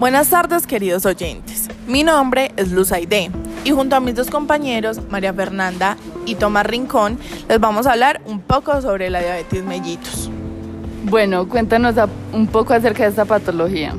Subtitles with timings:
[0.00, 3.30] Buenas tardes queridos oyentes, mi nombre es Luz Aide
[3.64, 7.18] y junto a mis dos compañeros, María Fernanda y Tomás Rincón,
[7.50, 10.30] les vamos a hablar un poco sobre la diabetes mellitus.
[11.04, 11.96] Bueno, cuéntanos
[12.32, 13.94] un poco acerca de esta patología.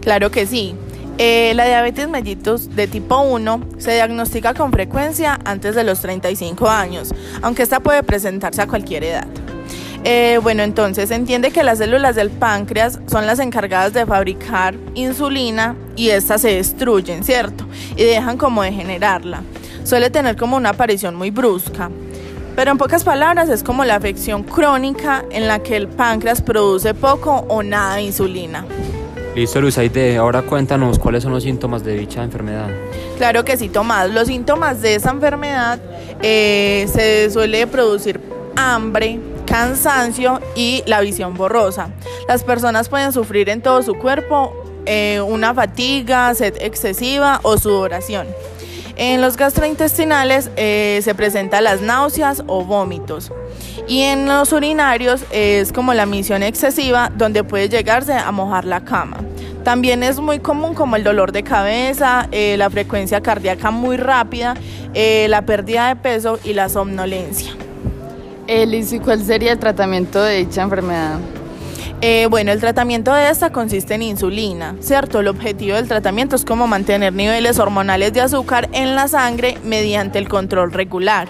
[0.00, 0.74] Claro que sí.
[1.18, 6.70] Eh, la diabetes mellitus de tipo 1 se diagnostica con frecuencia antes de los 35
[6.70, 7.10] años,
[7.42, 9.28] aunque esta puede presentarse a cualquier edad.
[10.04, 14.74] Eh, bueno, entonces se entiende que las células del páncreas son las encargadas de fabricar
[14.94, 17.66] insulina y estas se destruyen, ¿cierto?
[17.96, 19.42] Y dejan como de generarla.
[19.84, 21.90] Suele tener como una aparición muy brusca.
[22.54, 26.92] Pero en pocas palabras es como la afección crónica en la que el páncreas produce
[26.92, 28.64] poco o nada de insulina.
[29.36, 32.68] Listo, Luzaide, ahora cuéntanos cuáles son los síntomas de dicha enfermedad.
[33.16, 34.10] Claro que sí, Tomás.
[34.10, 35.78] Los síntomas de esa enfermedad
[36.20, 38.20] eh, se suele producir
[38.56, 41.88] hambre, cansancio y la visión borrosa.
[42.28, 44.52] Las personas pueden sufrir en todo su cuerpo
[44.84, 48.26] eh, una fatiga, sed excesiva o sudoración.
[48.96, 53.32] En los gastrointestinales eh, se presentan las náuseas o vómitos.
[53.86, 58.84] Y en los urinarios es como la misión excesiva donde puede llegarse a mojar la
[58.84, 59.18] cama.
[59.62, 64.54] También es muy común como el dolor de cabeza, eh, la frecuencia cardíaca muy rápida,
[64.94, 67.57] la pérdida de peso y la somnolencia.
[68.48, 71.18] Elis, ¿y cuál sería el tratamiento de dicha enfermedad?
[72.00, 75.20] Eh, bueno, el tratamiento de esta consiste en insulina, ¿cierto?
[75.20, 80.18] El objetivo del tratamiento es como mantener niveles hormonales de azúcar en la sangre mediante
[80.18, 81.28] el control regular.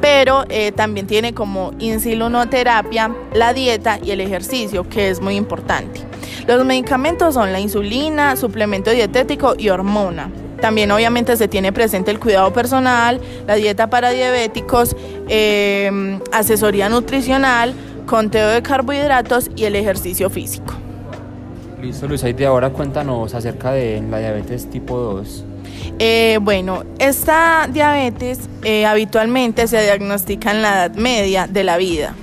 [0.00, 6.02] Pero eh, también tiene como insulinoterapia la dieta y el ejercicio, que es muy importante.
[6.46, 10.30] Los medicamentos son la insulina, suplemento dietético y hormona.
[10.60, 14.96] También obviamente se tiene presente el cuidado personal, la dieta para diabéticos,
[15.28, 17.74] eh, asesoría nutricional,
[18.06, 20.74] conteo de carbohidratos y el ejercicio físico.
[21.80, 25.44] Listo, Luis, de ahora cuéntanos acerca de la diabetes tipo 2.
[26.00, 32.14] Eh, bueno, esta diabetes eh, habitualmente se diagnostica en la edad media de la vida,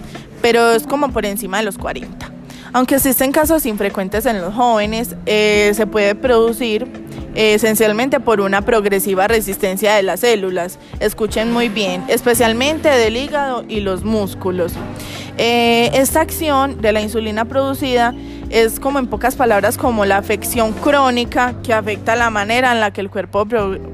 [0.42, 2.32] pero es como por encima de los 40.
[2.74, 7.05] Aunque existen casos infrecuentes en los jóvenes, se puede producir
[7.36, 10.80] esencialmente por una progresiva resistencia de las células.
[11.00, 14.74] Escuchen muy bien, especialmente del hígado y los músculos.
[15.38, 18.14] Eh, esta acción de la insulina producida
[18.50, 22.92] es como en pocas palabras como la afección crónica que afecta la manera en la
[22.92, 23.46] que el cuerpo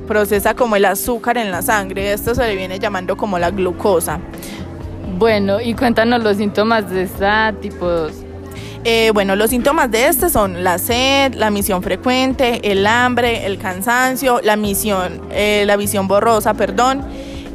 [0.07, 2.13] procesa como el azúcar en la sangre.
[2.13, 4.19] Esto se le viene llamando como la glucosa.
[5.17, 8.20] Bueno, y cuéntanos los síntomas de esta tipo 2.
[8.83, 13.59] Eh, bueno, los síntomas de este son la sed, la misión frecuente, el hambre, el
[13.59, 17.05] cansancio, la misión, eh, la visión borrosa, perdón.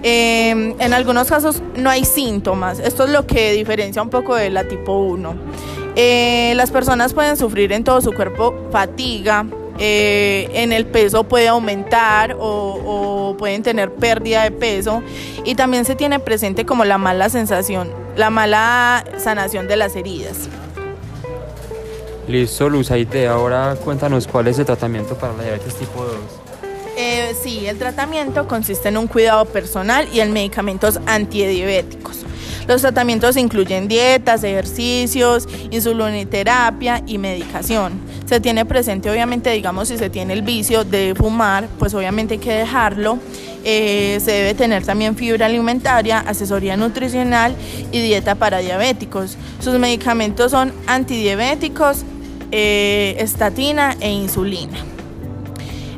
[0.04, 2.78] Em, en algunos casos no hay síntomas.
[2.78, 5.34] Esto es lo que diferencia un poco de la tipo 1.
[5.97, 9.47] Eh, las personas pueden sufrir en todo su cuerpo fatiga,
[9.78, 15.03] en el peso puede aumentar o, o, pueden tener pérdida de peso
[15.44, 20.48] y también se tiene presente como la mala sensación, la mala sanación de las heridas.
[22.28, 26.14] Listo, Luzaide, ahora cuéntanos cuál es el tratamiento para la diabetes tipo 2.
[26.98, 32.25] Eh, sí, el tratamiento consiste en un cuidado personal y en medicamentos antidiabéticos.
[32.66, 37.92] Los tratamientos incluyen dietas, ejercicios, insulinoterapia y medicación.
[38.25, 42.41] Se tiene presente, obviamente, digamos, si se tiene el vicio de fumar, pues obviamente hay
[42.41, 43.19] que dejarlo.
[43.62, 47.54] Eh, se debe tener también fibra alimentaria, asesoría nutricional
[47.93, 49.37] y dieta para diabéticos.
[49.60, 52.04] Sus medicamentos son antidiabéticos,
[52.51, 54.79] eh, estatina e insulina.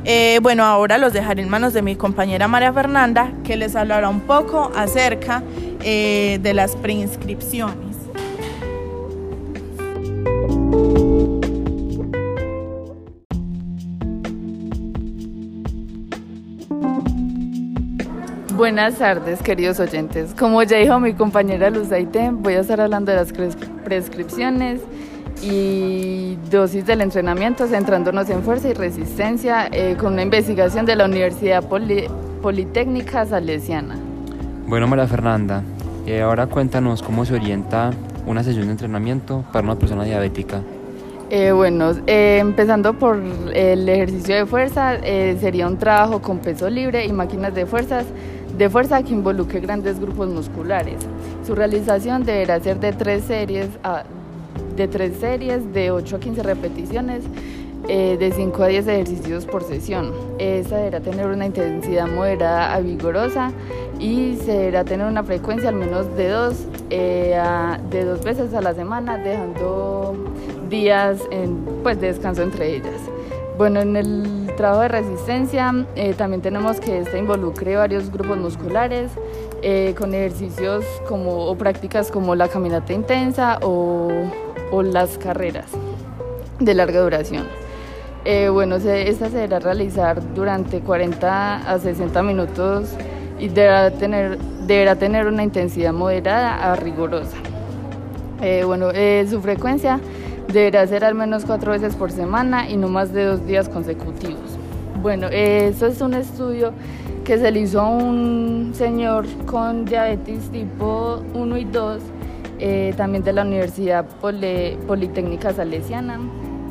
[0.04, 4.08] Eh, bueno, ahora los dejaré en manos de mi compañera María Fernanda, que les hablará
[4.08, 5.42] un poco acerca
[5.82, 7.88] eh, de las preinscripciones.
[18.56, 20.34] Buenas tardes, queridos oyentes.
[20.36, 21.90] Como ya dijo mi compañera Luz
[22.32, 23.32] voy a estar hablando de las
[23.84, 24.80] prescripciones
[25.42, 31.04] y dosis del entrenamiento, centrándonos en fuerza y resistencia eh, con una investigación de la
[31.04, 31.62] Universidad
[32.42, 33.96] Politécnica Salesiana.
[34.66, 35.62] Bueno, María Fernanda,
[36.06, 37.90] eh, ahora cuéntanos cómo se orienta
[38.26, 40.60] una sesión de entrenamiento para una persona diabética.
[41.30, 43.18] Eh, bueno, empezando por
[43.52, 44.98] el ejercicio de fuerza,
[45.38, 48.06] sería un trabajo con peso libre y máquinas de fuerzas
[48.56, 50.96] de fuerza que involucre grandes grupos musculares.
[51.46, 54.04] Su realización deberá ser de tres series a
[54.78, 57.24] de tres series de 8 a 15 repeticiones
[57.88, 60.12] eh, de 5 a 10 ejercicios por sesión.
[60.38, 63.50] Esta deberá tener una intensidad moderada a vigorosa
[63.98, 67.40] y se deberá tener una frecuencia al menos de dos, eh,
[67.90, 70.14] de dos veces a la semana, dejando
[70.70, 73.00] días en, pues, de descanso entre ellas.
[73.58, 79.10] Bueno, en el trabajo de resistencia eh, también tenemos que este involucre varios grupos musculares
[79.62, 84.08] eh, con ejercicios como, o prácticas como la caminata intensa o,
[84.70, 85.66] o las carreras
[86.60, 87.46] de larga duración.
[88.24, 92.90] Eh, bueno, se, esta se deberá realizar durante 40 a 60 minutos
[93.38, 97.36] y deberá tener, deberá tener una intensidad moderada a rigurosa.
[98.42, 100.00] Eh, bueno, eh, su frecuencia
[100.52, 104.58] deberá ser al menos cuatro veces por semana y no más de dos días consecutivos.
[105.00, 106.72] Bueno, eso es un estudio
[107.24, 112.02] que se le hizo a un señor con diabetes tipo 1 y 2,
[112.96, 116.18] también de la Universidad Politécnica Salesiana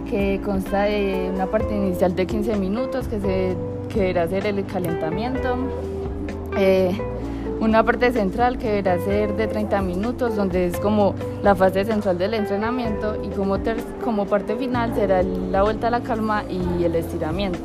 [0.10, 3.58] que consta de una parte inicial de 15 minutos que, se,
[3.90, 5.56] que deberá ser el calentamiento,
[6.58, 6.98] eh,
[7.60, 12.18] una parte central que deberá ser de 30 minutos, donde es como la fase central
[12.18, 13.58] del entrenamiento y como,
[14.04, 17.60] como parte final será la vuelta a la calma y el estiramiento.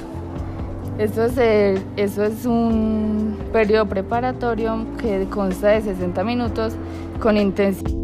[0.99, 6.75] Esto es, eso es un periodo preparatorio que consta de 60 minutos
[7.21, 8.02] con intensidad.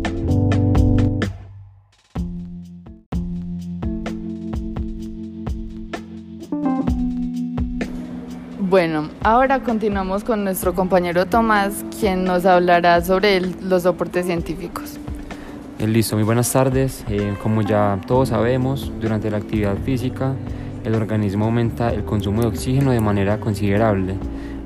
[8.79, 15.01] Bueno, ahora continuamos con nuestro compañero Tomás, quien nos hablará sobre los soportes científicos.
[15.81, 17.05] Eh, listo, muy buenas tardes.
[17.09, 20.37] Eh, como ya todos sabemos, durante la actividad física
[20.85, 24.15] el organismo aumenta el consumo de oxígeno de manera considerable,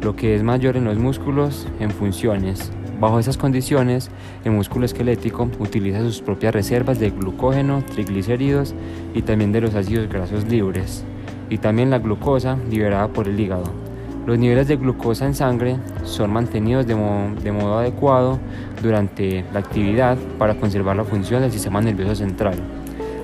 [0.02, 2.70] lo que es mayor en los músculos en funciones.
[3.00, 4.10] Bajo esas condiciones,
[4.44, 8.74] el músculo esquelético utiliza sus propias reservas de glucógeno, triglicéridos
[9.14, 11.02] y también de los ácidos grasos libres,
[11.48, 13.91] y también la glucosa liberada por el hígado.
[14.26, 18.38] Los niveles de glucosa en sangre son mantenidos de modo, adecuado
[18.80, 22.54] durante la actividad para conservar la función del sistema nervioso central.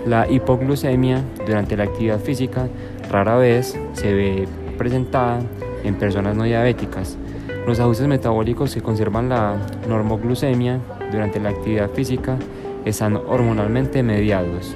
[0.07, 2.69] La hipoglucemia durante la actividad física
[3.11, 5.41] rara vez se ve presentada
[5.85, 7.17] en personas no diabéticas.
[7.65, 9.57] Los ajustes metabólicos que conservan la
[9.89, 10.81] normoglucemia
[11.13, 12.37] durante la actividad física
[12.85, 14.75] están hormonalmente mediados.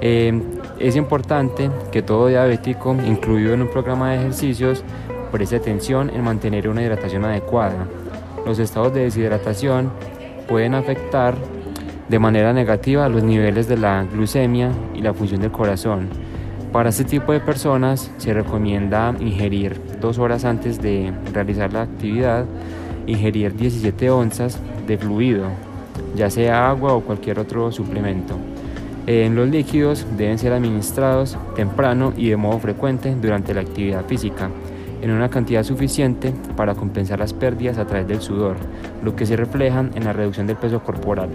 [0.00, 0.42] Eh,
[0.78, 4.84] es importante que todo diabético, incluido en un programa de ejercicios,
[5.36, 7.86] preste atención en mantener una hidratación adecuada.
[8.46, 9.90] Los estados de deshidratación
[10.48, 11.34] pueden afectar
[12.08, 16.08] de manera negativa los niveles de la glucemia y la función del corazón.
[16.72, 22.46] Para este tipo de personas se recomienda ingerir dos horas antes de realizar la actividad,
[23.06, 25.48] ingerir 17 onzas de fluido,
[26.14, 28.38] ya sea agua o cualquier otro suplemento.
[29.06, 34.48] En los líquidos deben ser administrados temprano y de modo frecuente durante la actividad física
[35.02, 38.56] en una cantidad suficiente para compensar las pérdidas a través del sudor,
[39.02, 41.28] lo que se reflejan en la reducción del peso corporal.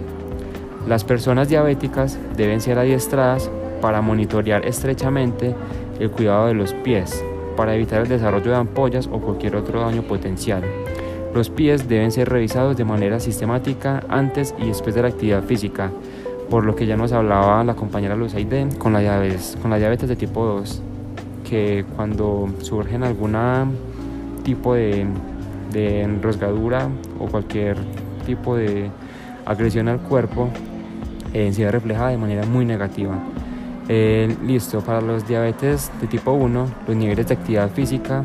[0.88, 3.50] Las personas diabéticas deben ser adiestradas
[3.80, 5.54] para monitorear estrechamente
[6.00, 7.22] el cuidado de los pies,
[7.56, 10.62] para evitar el desarrollo de ampollas o cualquier otro daño potencial.
[11.34, 15.90] Los pies deben ser revisados de manera sistemática antes y después de la actividad física,
[16.50, 20.44] por lo que ya nos hablaba la compañera Luzaide con con la diabetes de tipo
[20.44, 20.82] 2
[21.52, 23.36] que cuando surgen algún
[24.42, 25.06] tipo de,
[25.74, 26.88] enrosgadura
[27.18, 27.76] o cualquier
[28.24, 28.88] tipo de
[29.44, 30.48] agresión al cuerpo,
[31.34, 33.18] eh, se ve reflejada de manera muy negativa.
[33.86, 38.24] Eh, listo, para los diabetes de tipo 1, los niveles de actividad física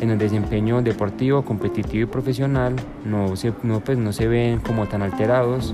[0.00, 4.88] en el desempeño deportivo, competitivo y profesional no se, no, pues, no se ven como
[4.88, 5.72] tan alterados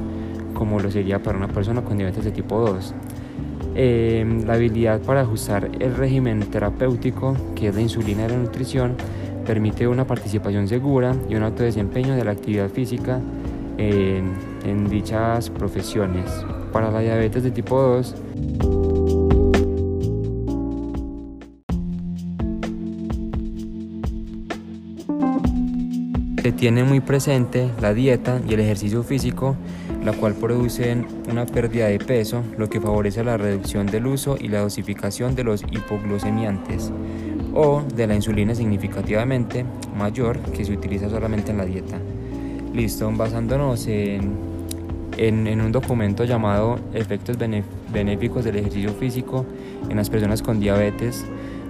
[0.52, 2.95] como lo sería para una persona con diabetes de tipo 2.
[3.78, 8.97] Em, la habilidad para ajustar el régimen terapéutico, que es la insulina y la nutrición,
[9.47, 13.21] permite una participación segura y un alto desempeño de la actividad física
[13.76, 14.33] en,
[14.64, 16.25] en dichas profesiones.
[16.73, 18.14] Para la diabetes de tipo 2,
[26.42, 29.54] se tiene muy presente la dieta y el ejercicio físico
[30.06, 30.96] la cual produce
[31.28, 35.42] una pérdida de peso, lo que favorece la reducción del uso y la dosificación de
[35.42, 36.92] los hipoglucemiantes
[37.52, 39.64] o de la insulina significativamente
[39.98, 41.98] mayor que se utiliza solamente en la dieta.
[42.72, 44.36] Listo, basándonos en,
[45.16, 47.36] en, un documento llamado Efectos
[47.92, 49.44] benéficos del ejercicio físico
[49.88, 51.25] en las personas con diabetes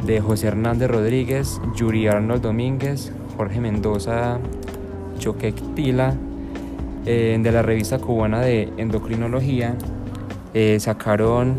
[0.05, 4.39] de José Hernández Rodríguez, Yuri Arnold Domínguez, Jorge Mendoza
[5.19, 6.15] Choquetila,
[7.07, 9.77] eh, de la revista cubana de endocrinología
[10.55, 11.55] eh, sacaron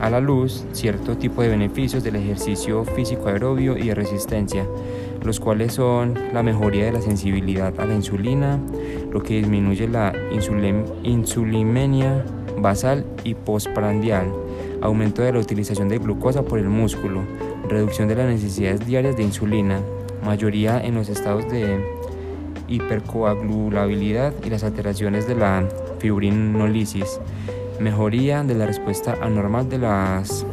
[0.00, 4.66] a la luz cierto tipo de beneficios del ejercicio físico aerobio y de resistencia,
[5.24, 8.60] los cuales son la mejoría de la sensibilidad a la insulina,
[9.10, 10.12] lo que disminuye la
[11.02, 12.24] insulimenia
[12.58, 14.30] basal y postprandial,
[14.80, 17.22] aumento de la utilización de glucosa por el músculo,
[17.68, 19.80] reducción de las necesidades diarias de insulina,
[20.24, 21.82] mayoría en los estados de
[22.68, 25.68] hipercoagulabilidad y las alteraciones de la
[25.98, 27.20] fibrinolisis,
[27.80, 30.46] mejoría de la respuesta anormal de las,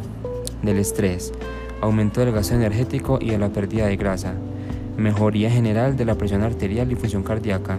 [0.62, 1.32] del estrés,
[1.80, 4.34] aumento del gasto energético y de la pérdida de grasa,
[4.96, 7.78] mejoría general de la presión arterial y función cardíaca,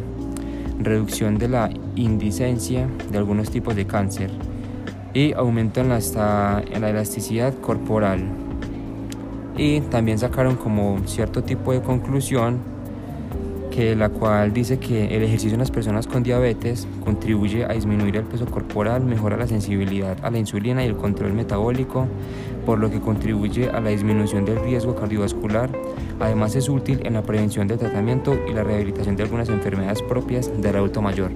[0.80, 4.32] reducción de la indicencia de algunos tipos de cáncer
[5.14, 8.24] y aumento en la, en la elasticidad corporal.
[9.56, 12.73] Y también sacaron como cierto tipo de conclusión
[13.74, 18.18] que la cual dice que el ejercicio en las personas con diabetes contribuye a disminuir
[18.18, 22.08] el peso corporal, mejora la sensibilidad a la insulina y el control metabólico,
[22.68, 25.72] por lo que contribuye a la disminución del riesgo cardiovascular.
[26.20, 30.52] Además es útil en la prevención del tratamiento y la rehabilitación de algunas enfermedades propias
[30.62, 31.32] del adulto mayor.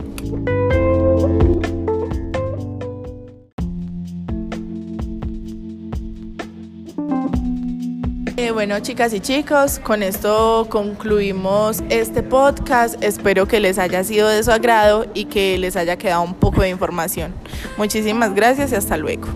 [8.40, 13.04] Eh, bueno, chicas y chicos, con esto concluimos este podcast.
[13.04, 16.62] Espero que les haya sido de su agrado y que les haya quedado un poco
[16.62, 17.34] de información.
[17.78, 19.28] Muchísimas gracias y hasta luego.